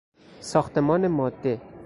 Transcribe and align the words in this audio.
ساختمان 0.51 1.07
ماده 1.07 1.61